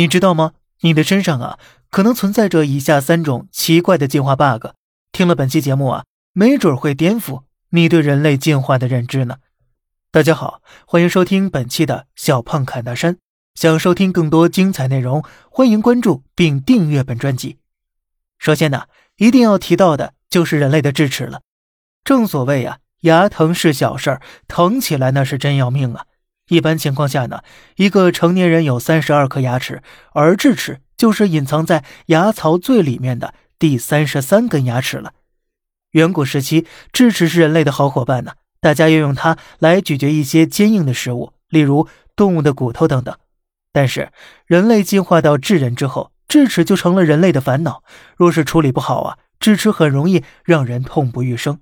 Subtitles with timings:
[0.00, 0.52] 你知道吗？
[0.80, 1.58] 你的身上啊，
[1.90, 4.68] 可能存在着以下三种奇怪的进化 bug。
[5.12, 9.36] 听了本期节目啊，没准会颠覆你对人类进化的认知呢。
[10.10, 13.18] 大家好，欢迎收听本期的小胖侃大山。
[13.54, 17.58] 想收听更多精彩内容，欢迎关注并订阅本专辑。
[18.38, 18.84] 首先呢，
[19.18, 21.42] 一定要提到的就是人类的智齿了。
[22.04, 26.06] 正所谓啊，牙疼是小事儿，疼起来那是真要命啊。
[26.50, 27.42] 一般情况下呢，
[27.76, 29.82] 一个成年人有三十二颗牙齿，
[30.12, 35.12] 而智齿就是隐藏在牙槽最里面的第三十三根牙齿了。
[35.92, 41.86] 远古时期，智齿是人类的好伙伴呢，大家要用它来咀嚼一些坚硬的食物，例如
[42.16, 43.16] 动物的骨头等等。
[43.72, 44.10] 但是
[44.46, 47.84] 人类进化到智人之后，智齿就成了人类的烦恼。
[48.16, 51.60] 若是处理不好啊，智齿很容易让人痛不欲生。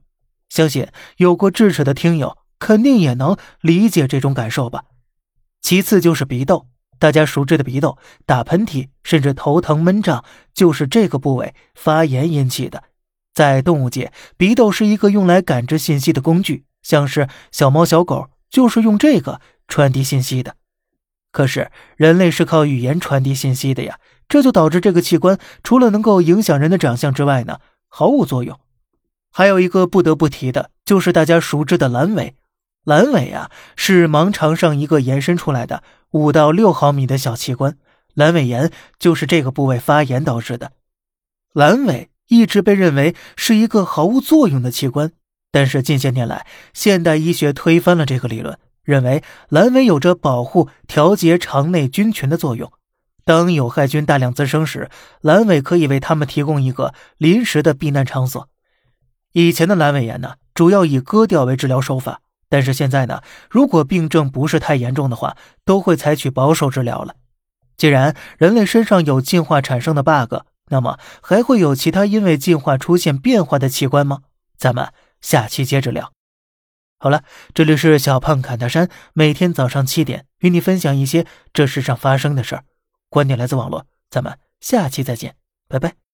[0.48, 2.38] 相信有过智齿的听友。
[2.58, 4.84] 肯定也能理解这种感受吧。
[5.60, 6.66] 其次就是鼻窦，
[6.98, 12.84] 大家熟知的鼻窦，打喷嚏甚至头疼闷胀，就是这个部位发炎引起的。
[13.34, 20.56] 在动物界，鼻窦是一个用来感知信息的工具，像是小猫小狗就是用这个传递信息的。
[21.30, 28.58] 可是人类是靠语言传递信息的呀，这就导致这个器官除了能够影响人的长相之外呢，毫无作用。
[29.30, 32.34] 还有一个不得不提的，就是大家熟知的阑尾。
[32.84, 37.76] 阑尾啊，是盲肠上一个延伸出来的五到六毫米的小器官，
[38.14, 40.72] 阑尾炎就是这个部位发炎导致的。
[41.54, 45.12] 阑尾一直被认为是一个毫无作用的器官，
[45.50, 52.72] 但是近些年来，现代医学推翻了这个理论，认为阑尾有着保护、调节肠内菌群的作用。
[53.24, 54.88] 当有害菌大量滋生时，
[55.20, 58.48] 阑尾可以为他们提供一个临时的避难场所。
[59.32, 62.22] 以前的阑尾炎呢，主要以割掉为治疗手法。
[62.48, 67.16] 但是现在呢，如果病症不是太严重的话，都会采取保守治疗了。
[67.76, 74.22] 既然人类身上有进化产生的 bug，那么还会有其他因为进化出现变化的器官吗？
[74.56, 76.12] 咱们下期接着聊。
[76.98, 77.22] 好了，
[77.54, 82.64] 这里是小胖侃大山，每天早上七点与你分享一些这世上发生的事儿，
[83.08, 85.36] 观点来自网络，咱们下期再见，
[85.68, 86.07] 拜拜。